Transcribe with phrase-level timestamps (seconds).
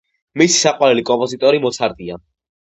[0.43, 2.19] მისი საყვარელი კომპოზიტორი მოცარტია